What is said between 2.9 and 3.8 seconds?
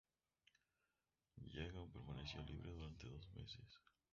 dos meses.